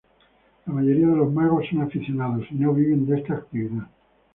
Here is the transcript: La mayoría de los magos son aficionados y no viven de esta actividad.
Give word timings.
La 0.65 0.73
mayoría 0.73 1.09
de 1.09 1.15
los 1.15 1.31
magos 1.31 1.63
son 1.69 1.81
aficionados 1.83 2.47
y 2.49 2.55
no 2.55 2.73
viven 2.73 3.05
de 3.05 3.19
esta 3.19 3.35
actividad. 3.35 3.87